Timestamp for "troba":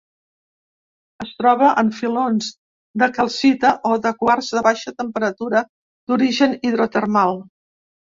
1.41-1.67